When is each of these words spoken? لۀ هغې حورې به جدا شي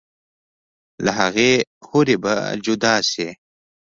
لۀ 1.05 1.11
هغې 1.19 1.51
حورې 1.87 2.15
به 2.23 2.33
جدا 2.65 2.95
شي 3.11 3.27